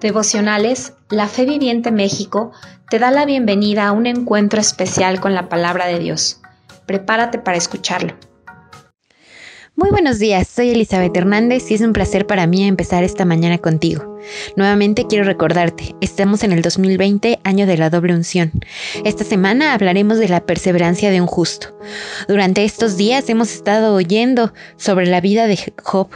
Devocionales, 0.00 0.92
la 1.10 1.26
Fe 1.26 1.44
Viviente 1.44 1.90
México 1.90 2.52
te 2.88 3.00
da 3.00 3.10
la 3.10 3.24
bienvenida 3.24 3.88
a 3.88 3.92
un 3.92 4.06
encuentro 4.06 4.60
especial 4.60 5.18
con 5.18 5.34
la 5.34 5.48
palabra 5.48 5.86
de 5.86 5.98
Dios. 5.98 6.40
Prepárate 6.86 7.40
para 7.40 7.56
escucharlo. 7.56 8.14
Muy 9.74 9.90
buenos 9.90 10.20
días, 10.20 10.46
soy 10.46 10.70
Elizabeth 10.70 11.16
Hernández 11.16 11.68
y 11.70 11.74
es 11.74 11.80
un 11.80 11.92
placer 11.92 12.26
para 12.26 12.46
mí 12.46 12.64
empezar 12.64 13.02
esta 13.02 13.24
mañana 13.24 13.58
contigo. 13.58 14.18
Nuevamente 14.56 15.06
quiero 15.08 15.24
recordarte, 15.24 15.96
estamos 16.00 16.44
en 16.44 16.52
el 16.52 16.62
2020, 16.62 17.40
año 17.42 17.66
de 17.66 17.76
la 17.76 17.90
doble 17.90 18.14
unción. 18.14 18.52
Esta 19.04 19.24
semana 19.24 19.74
hablaremos 19.74 20.18
de 20.18 20.28
la 20.28 20.46
perseverancia 20.46 21.10
de 21.10 21.20
un 21.20 21.26
justo. 21.26 21.76
Durante 22.28 22.64
estos 22.64 22.96
días 22.96 23.28
hemos 23.28 23.52
estado 23.52 23.94
oyendo 23.94 24.52
sobre 24.76 25.06
la 25.06 25.20
vida 25.20 25.48
de 25.48 25.58
Job, 25.82 26.08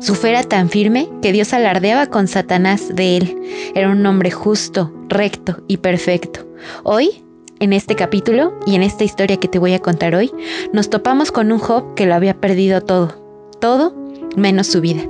su 0.00 0.14
fe 0.14 0.30
era 0.30 0.42
tan 0.44 0.68
firme 0.68 1.08
que 1.22 1.32
Dios 1.32 1.52
alardeaba 1.52 2.06
con 2.06 2.28
Satanás 2.28 2.94
de 2.94 3.16
él. 3.16 3.36
Era 3.74 3.90
un 3.90 4.04
hombre 4.06 4.30
justo, 4.30 4.92
recto 5.08 5.62
y 5.66 5.78
perfecto. 5.78 6.46
Hoy, 6.84 7.22
en 7.58 7.72
este 7.72 7.96
capítulo 7.96 8.58
y 8.64 8.76
en 8.76 8.82
esta 8.82 9.04
historia 9.04 9.38
que 9.38 9.48
te 9.48 9.58
voy 9.58 9.74
a 9.74 9.80
contar 9.80 10.14
hoy, 10.14 10.32
nos 10.72 10.88
topamos 10.88 11.32
con 11.32 11.50
un 11.50 11.58
Job 11.58 11.94
que 11.94 12.06
lo 12.06 12.14
había 12.14 12.40
perdido 12.40 12.80
todo. 12.80 13.20
Todo 13.60 13.94
menos 14.36 14.68
su 14.68 14.80
vida. 14.80 15.02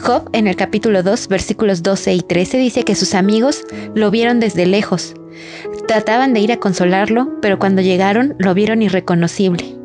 Job 0.00 0.28
en 0.32 0.46
el 0.46 0.54
capítulo 0.54 1.02
2, 1.02 1.28
versículos 1.28 1.82
12 1.82 2.14
y 2.14 2.20
13 2.20 2.58
dice 2.58 2.84
que 2.84 2.94
sus 2.94 3.14
amigos 3.14 3.62
lo 3.94 4.10
vieron 4.10 4.38
desde 4.38 4.66
lejos. 4.66 5.14
Trataban 5.88 6.32
de 6.32 6.40
ir 6.40 6.52
a 6.52 6.58
consolarlo, 6.58 7.40
pero 7.40 7.58
cuando 7.58 7.82
llegaron 7.82 8.36
lo 8.38 8.54
vieron 8.54 8.82
irreconocible. 8.82 9.76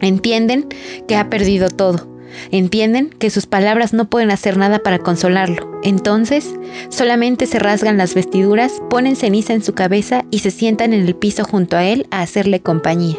Entienden 0.00 0.68
que 1.08 1.16
ha 1.16 1.30
perdido 1.30 1.68
todo 1.68 2.13
Entienden 2.50 3.10
que 3.10 3.30
sus 3.30 3.46
palabras 3.46 3.92
no 3.92 4.08
pueden 4.08 4.30
hacer 4.30 4.56
nada 4.56 4.78
para 4.80 4.98
consolarlo. 4.98 5.80
Entonces, 5.82 6.54
solamente 6.88 7.46
se 7.46 7.58
rasgan 7.58 7.98
las 7.98 8.14
vestiduras, 8.14 8.80
ponen 8.90 9.16
ceniza 9.16 9.52
en 9.52 9.62
su 9.62 9.74
cabeza 9.74 10.24
y 10.30 10.40
se 10.40 10.50
sientan 10.50 10.92
en 10.92 11.06
el 11.06 11.14
piso 11.14 11.44
junto 11.44 11.76
a 11.76 11.84
él 11.84 12.06
a 12.10 12.22
hacerle 12.22 12.60
compañía. 12.60 13.16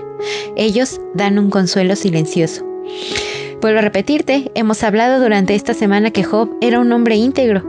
Ellos 0.56 1.00
dan 1.14 1.38
un 1.40 1.50
consuelo 1.50 1.96
silencioso. 1.96 2.66
Vuelvo 3.62 3.80
a 3.80 3.84
repetirte, 3.84 4.52
hemos 4.56 4.84
hablado 4.84 5.22
durante 5.22 5.56
esta 5.56 5.74
semana 5.74 6.12
que 6.12 6.24
Job 6.24 6.56
era 6.62 6.80
un 6.80 6.92
hombre 6.92 7.16
íntegro, 7.16 7.64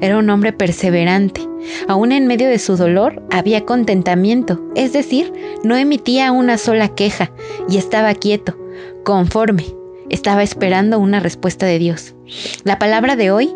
era 0.00 0.16
un 0.16 0.30
hombre 0.30 0.52
perseverante. 0.52 1.42
Aún 1.88 2.12
en 2.12 2.26
medio 2.26 2.48
de 2.48 2.58
su 2.58 2.76
dolor 2.76 3.22
había 3.30 3.64
contentamiento, 3.64 4.60
es 4.74 4.92
decir, 4.92 5.32
no 5.62 5.76
emitía 5.76 6.32
una 6.32 6.58
sola 6.58 6.88
queja 6.88 7.30
y 7.68 7.76
estaba 7.76 8.14
quieto, 8.14 8.56
conforme, 9.04 9.64
estaba 10.12 10.44
esperando 10.44 11.00
una 11.00 11.18
respuesta 11.18 11.66
de 11.66 11.80
Dios. 11.80 12.14
La 12.62 12.78
palabra 12.78 13.16
de 13.16 13.32
hoy 13.32 13.52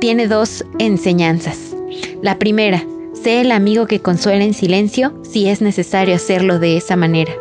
tiene 0.00 0.28
dos 0.28 0.64
enseñanzas. 0.78 1.76
La 2.22 2.38
primera, 2.38 2.82
sé 3.12 3.42
el 3.42 3.52
amigo 3.52 3.86
que 3.86 4.00
consuela 4.00 4.44
en 4.44 4.54
silencio 4.54 5.20
si 5.22 5.48
es 5.48 5.60
necesario 5.60 6.14
hacerlo 6.14 6.58
de 6.58 6.78
esa 6.78 6.96
manera. 6.96 7.32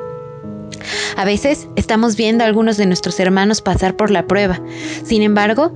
A 1.16 1.25
veces 1.25 1.67
estamos 1.75 2.16
viendo 2.17 2.43
a 2.43 2.47
algunos 2.47 2.77
de 2.77 2.86
nuestros 2.86 3.19
hermanos 3.19 3.61
pasar 3.61 3.95
por 3.95 4.11
la 4.11 4.27
prueba. 4.27 4.59
Sin 5.03 5.21
embargo, 5.21 5.73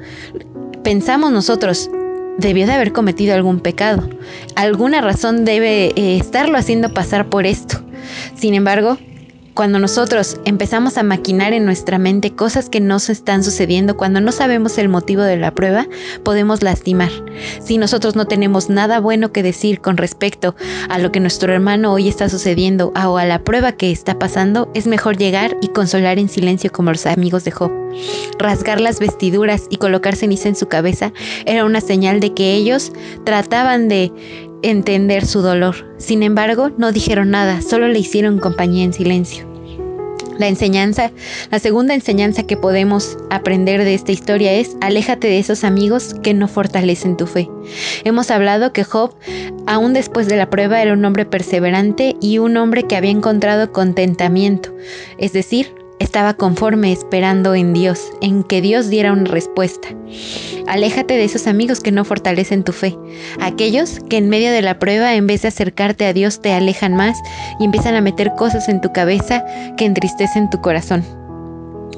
pensamos 0.84 1.32
nosotros, 1.32 1.90
debió 2.38 2.66
de 2.66 2.74
haber 2.74 2.92
cometido 2.92 3.36
algún 3.36 3.60
pecado. 3.60 4.10
Alguna 4.56 5.02
razón 5.02 5.46
debe 5.46 5.94
eh, 5.96 6.18
estarlo 6.18 6.58
haciendo 6.58 6.94
pasar 6.94 7.30
por 7.30 7.46
esto. 7.46 7.82
Sin 8.36 8.54
embargo, 8.54 8.98
cuando 9.60 9.78
nosotros 9.78 10.40
empezamos 10.46 10.98
a 10.98 11.04
maquinar 11.04 11.52
en 11.52 11.66
nuestra 11.66 12.00
mente 12.00 12.34
cosas 12.34 12.70
que 12.70 12.80
no 12.80 12.98
se 12.98 13.12
están 13.12 13.44
sucediendo, 13.44 13.98
cuando 13.98 14.22
no 14.22 14.32
sabemos 14.32 14.78
el 14.78 14.88
motivo 14.88 15.22
de 15.22 15.36
la 15.36 15.54
prueba, 15.54 15.86
podemos 16.24 16.64
lastimar. 16.64 17.10
Si 17.62 17.78
nosotros 17.78 18.16
no 18.16 18.26
tenemos 18.26 18.70
nada 18.70 19.02
bueno 19.02 19.34
que 19.34 19.44
decir 19.44 19.82
con 19.82 19.98
respecto 19.98 20.56
a 20.88 20.98
lo 20.98 21.12
que 21.12 21.20
nuestro 21.20 21.52
hermano 21.52 21.92
hoy 21.92 22.08
está 22.08 22.30
sucediendo 22.30 22.94
o 22.96 23.18
a 23.18 23.26
la 23.26 23.44
prueba 23.44 23.74
que 23.74 23.92
está 23.92 24.18
pasando, 24.18 24.72
es 24.76 24.88
mejor 24.88 25.18
llegar 25.18 25.58
y 25.62 25.68
consolar 25.68 26.20
en 26.20 26.30
silencio 26.30 26.72
como 26.72 26.92
los 26.92 27.06
amigos 27.06 27.44
de 27.44 27.52
Job. 27.52 27.70
Rasgar 28.38 28.80
las 28.80 29.02
vestiduras 29.02 29.64
y 29.70 29.76
colocar 29.76 30.16
ceniza 30.16 30.48
en 30.48 30.56
su 30.56 30.70
cabeza 30.70 31.12
era 31.46 31.66
una 31.66 31.82
señal 31.82 32.22
de 32.22 32.34
que 32.34 32.54
ellos 32.54 32.94
trataban 33.26 33.90
de 33.90 34.14
entender 34.62 35.26
su 35.26 35.42
dolor. 35.42 35.76
Sin 35.98 36.24
embargo, 36.24 36.72
no 36.78 36.94
dijeron 36.94 37.30
nada, 37.30 37.62
solo 37.62 37.90
le 37.90 38.00
hicieron 38.00 38.40
compañía 38.40 38.86
en 38.86 38.94
silencio. 38.94 39.49
La 40.40 40.48
enseñanza, 40.48 41.12
la 41.52 41.60
segunda 41.60 41.94
enseñanza 41.94 42.44
que 42.44 42.56
podemos 42.56 43.18
aprender 43.30 43.84
de 43.84 43.94
esta 43.94 44.14
historia 44.14 44.54
es, 44.54 44.78
aléjate 44.80 45.28
de 45.28 45.38
esos 45.38 45.66
amigos 45.66 46.16
que 46.24 46.34
no 46.34 46.48
fortalecen 46.48 47.18
tu 47.18 47.28
fe. 47.28 47.50
Hemos 48.06 48.32
hablado 48.32 48.72
que 48.72 48.86
Job, 48.86 49.14
aún 49.68 49.92
después 49.92 50.30
de 50.30 50.38
la 50.38 50.50
prueba, 50.50 50.82
era 50.82 50.94
un 50.94 51.04
hombre 51.04 51.26
perseverante 51.26 52.16
y 52.22 52.38
un 52.38 52.56
hombre 52.56 52.84
que 52.84 52.96
había 52.96 53.12
encontrado 53.12 53.74
contentamiento, 53.74 54.74
es 55.18 55.34
decir, 55.34 55.76
estaba 56.10 56.34
conforme 56.34 56.92
esperando 56.92 57.54
en 57.54 57.72
Dios, 57.72 58.02
en 58.20 58.44
que 58.44 58.62
Dios 58.62 58.90
diera 58.90 59.14
una 59.14 59.26
respuesta. 59.26 59.90
Aléjate 60.66 61.14
de 61.14 61.24
esos 61.24 61.46
amigos 61.46 61.82
que 61.82 61.92
no 61.92 62.04
fortalecen 62.04 62.64
tu 62.64 62.72
fe, 62.72 62.98
aquellos 63.40 64.00
que 64.10 64.18
en 64.18 64.28
medio 64.28 64.52
de 64.52 64.64
la 64.64 64.80
prueba, 64.80 65.14
en 65.14 65.28
vez 65.28 65.44
de 65.44 65.50
acercarte 65.50 66.08
a 66.08 66.14
Dios, 66.14 66.42
te 66.42 66.52
alejan 66.52 66.96
más 66.96 67.20
y 67.60 67.66
empiezan 67.66 67.94
a 67.94 68.02
meter 68.02 68.32
cosas 68.32 68.70
en 68.70 68.82
tu 68.82 68.92
cabeza 68.92 69.46
que 69.78 69.86
entristecen 69.86 70.50
tu 70.50 70.60
corazón. 70.62 71.06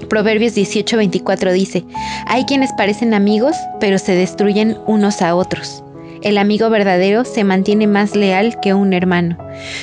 Proverbios 0.09 0.57
18:24 0.57 1.53
dice, 1.53 1.85
hay 2.27 2.43
quienes 2.43 2.73
parecen 2.73 3.13
amigos, 3.13 3.55
pero 3.79 3.97
se 3.97 4.13
destruyen 4.13 4.77
unos 4.87 5.21
a 5.21 5.35
otros. 5.35 5.85
El 6.21 6.37
amigo 6.37 6.69
verdadero 6.69 7.23
se 7.23 7.45
mantiene 7.45 7.87
más 7.87 8.17
leal 8.17 8.59
que 8.59 8.73
un 8.73 8.91
hermano. 8.91 9.37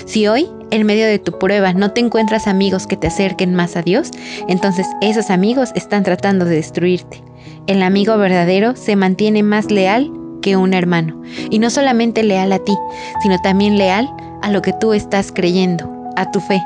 Si 0.05 0.27
hoy 0.27 0.51
en 0.71 0.87
medio 0.87 1.07
de 1.07 1.19
tu 1.19 1.39
prueba 1.39 1.73
no 1.73 1.93
te 1.93 2.01
encuentras 2.01 2.47
amigos 2.47 2.87
que 2.87 2.97
te 2.97 3.07
acerquen 3.07 3.55
más 3.55 3.77
a 3.77 3.83
Dios, 3.83 4.11
entonces 4.49 4.87
esos 5.01 5.31
amigos 5.31 5.71
están 5.75 6.03
tratando 6.03 6.45
de 6.45 6.57
destruirte. 6.57 7.23
El 7.67 7.83
amigo 7.83 8.17
verdadero 8.17 8.77
se 8.77 8.97
mantiene 8.97 9.43
más 9.43 9.71
leal 9.71 10.11
que 10.43 10.57
un 10.57 10.75
hermano, 10.75 11.21
y 11.51 11.59
no 11.59 11.71
solamente 11.71 12.23
leal 12.23 12.53
a 12.53 12.59
ti, 12.59 12.75
sino 13.23 13.39
también 13.41 13.77
leal 13.77 14.09
a 14.43 14.51
lo 14.51 14.63
que 14.63 14.73
tú 14.73 14.93
estás 14.93 15.33
creyendo, 15.33 15.91
a 16.17 16.31
tu 16.31 16.41
fe. 16.41 16.63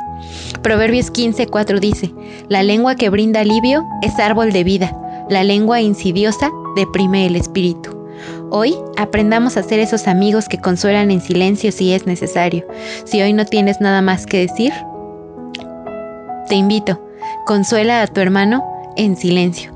Proverbios 0.62 1.12
15:4 1.12 1.80
dice, 1.80 2.12
La 2.48 2.62
lengua 2.62 2.96
que 2.96 3.10
brinda 3.10 3.40
alivio 3.40 3.84
es 4.02 4.19
árbol 4.19 4.52
de 4.52 4.64
vida, 4.64 4.96
la 5.28 5.44
lengua 5.44 5.80
insidiosa 5.80 6.50
deprime 6.76 7.26
el 7.26 7.36
espíritu. 7.36 7.91
Hoy 8.54 8.76
aprendamos 8.98 9.56
a 9.56 9.62
ser 9.62 9.78
esos 9.80 10.06
amigos 10.06 10.46
que 10.46 10.58
consuelan 10.58 11.10
en 11.10 11.22
silencio 11.22 11.72
si 11.72 11.94
es 11.94 12.04
necesario. 12.04 12.66
Si 13.06 13.22
hoy 13.22 13.32
no 13.32 13.46
tienes 13.46 13.80
nada 13.80 14.02
más 14.02 14.26
que 14.26 14.40
decir, 14.40 14.74
te 16.50 16.56
invito, 16.56 17.02
consuela 17.46 18.02
a 18.02 18.06
tu 18.06 18.20
hermano 18.20 18.62
en 18.97 19.16
silencio. 19.16 19.72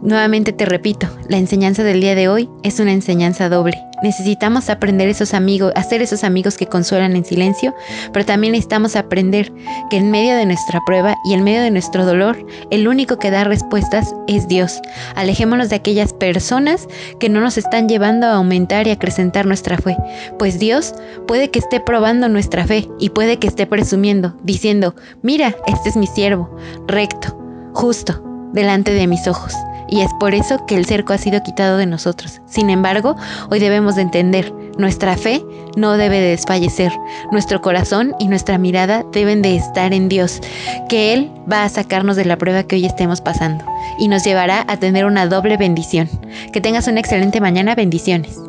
Nuevamente 0.00 0.52
te 0.52 0.64
repito, 0.64 1.08
la 1.28 1.36
enseñanza 1.36 1.84
del 1.84 2.00
día 2.00 2.14
de 2.14 2.28
hoy 2.28 2.48
es 2.62 2.80
una 2.80 2.92
enseñanza 2.92 3.48
doble. 3.48 3.80
Necesitamos 4.02 4.68
aprender 4.68 5.08
esos 5.08 5.32
amigos, 5.32 5.72
hacer 5.76 6.02
esos 6.02 6.24
amigos 6.24 6.56
que 6.56 6.66
consuelan 6.66 7.14
en 7.14 7.24
silencio, 7.24 7.72
pero 8.12 8.24
también 8.24 8.52
necesitamos 8.52 8.96
aprender 8.96 9.52
que 9.90 9.98
en 9.98 10.10
medio 10.10 10.34
de 10.34 10.44
nuestra 10.44 10.80
prueba 10.84 11.14
y 11.24 11.34
en 11.34 11.44
medio 11.44 11.62
de 11.62 11.70
nuestro 11.70 12.04
dolor, 12.04 12.44
el 12.72 12.88
único 12.88 13.20
que 13.20 13.30
da 13.30 13.44
respuestas 13.44 14.12
es 14.26 14.48
Dios. 14.48 14.80
Alejémonos 15.14 15.68
de 15.68 15.76
aquellas 15.76 16.12
personas 16.12 16.88
que 17.20 17.28
no 17.28 17.40
nos 17.40 17.56
están 17.56 17.88
llevando 17.88 18.26
a 18.26 18.34
aumentar 18.34 18.88
y 18.88 18.90
acrecentar 18.90 19.46
nuestra 19.46 19.78
fe, 19.78 19.96
pues 20.36 20.58
Dios 20.58 20.94
puede 21.28 21.50
que 21.50 21.60
esté 21.60 21.78
probando 21.78 22.28
nuestra 22.28 22.66
fe 22.66 22.88
y 22.98 23.10
puede 23.10 23.38
que 23.38 23.46
esté 23.46 23.68
presumiendo, 23.68 24.36
diciendo, 24.42 24.96
mira, 25.22 25.54
este 25.68 25.90
es 25.90 25.96
mi 25.96 26.08
siervo, 26.08 26.56
recto, 26.88 27.38
justo, 27.72 28.31
delante 28.52 28.92
de 28.92 29.06
mis 29.06 29.26
ojos 29.26 29.54
y 29.92 30.00
es 30.00 30.10
por 30.14 30.34
eso 30.34 30.64
que 30.64 30.74
el 30.74 30.86
cerco 30.86 31.12
ha 31.12 31.18
sido 31.18 31.42
quitado 31.42 31.76
de 31.76 31.84
nosotros. 31.84 32.40
Sin 32.46 32.70
embargo, 32.70 33.14
hoy 33.50 33.58
debemos 33.58 33.94
de 33.94 34.02
entender, 34.02 34.50
nuestra 34.78 35.18
fe 35.18 35.44
no 35.76 35.98
debe 35.98 36.18
de 36.18 36.30
desfallecer, 36.30 36.90
nuestro 37.30 37.60
corazón 37.60 38.14
y 38.18 38.26
nuestra 38.28 38.56
mirada 38.56 39.04
deben 39.12 39.42
de 39.42 39.54
estar 39.54 39.92
en 39.92 40.08
Dios, 40.08 40.40
que 40.88 41.12
Él 41.12 41.30
va 41.50 41.64
a 41.64 41.68
sacarnos 41.68 42.16
de 42.16 42.24
la 42.24 42.38
prueba 42.38 42.62
que 42.62 42.76
hoy 42.76 42.86
estemos 42.86 43.20
pasando 43.20 43.66
y 43.98 44.08
nos 44.08 44.24
llevará 44.24 44.64
a 44.66 44.78
tener 44.78 45.04
una 45.04 45.26
doble 45.26 45.58
bendición. 45.58 46.08
Que 46.54 46.62
tengas 46.62 46.88
una 46.88 47.00
excelente 47.00 47.42
mañana, 47.42 47.74
bendiciones. 47.74 48.41